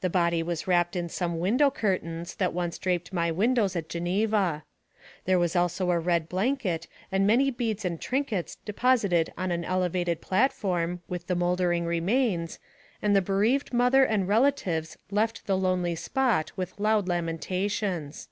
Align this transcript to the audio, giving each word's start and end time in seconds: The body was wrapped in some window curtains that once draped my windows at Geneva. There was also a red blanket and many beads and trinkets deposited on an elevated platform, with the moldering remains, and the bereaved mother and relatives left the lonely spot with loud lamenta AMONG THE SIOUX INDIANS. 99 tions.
The 0.00 0.08
body 0.08 0.44
was 0.44 0.68
wrapped 0.68 0.94
in 0.94 1.08
some 1.08 1.40
window 1.40 1.72
curtains 1.72 2.36
that 2.36 2.52
once 2.52 2.78
draped 2.78 3.12
my 3.12 3.32
windows 3.32 3.74
at 3.74 3.88
Geneva. 3.88 4.62
There 5.24 5.40
was 5.40 5.56
also 5.56 5.90
a 5.90 5.98
red 5.98 6.28
blanket 6.28 6.86
and 7.10 7.26
many 7.26 7.50
beads 7.50 7.84
and 7.84 8.00
trinkets 8.00 8.58
deposited 8.64 9.32
on 9.36 9.50
an 9.50 9.64
elevated 9.64 10.20
platform, 10.20 11.00
with 11.08 11.26
the 11.26 11.34
moldering 11.34 11.84
remains, 11.84 12.60
and 13.02 13.16
the 13.16 13.20
bereaved 13.20 13.72
mother 13.74 14.04
and 14.04 14.28
relatives 14.28 14.98
left 15.10 15.48
the 15.48 15.58
lonely 15.58 15.96
spot 15.96 16.52
with 16.54 16.78
loud 16.78 17.06
lamenta 17.08 17.22
AMONG 17.22 17.38
THE 17.38 17.40
SIOUX 17.40 17.50
INDIANS. 17.50 17.50
99 18.02 18.08
tions. 18.10 18.28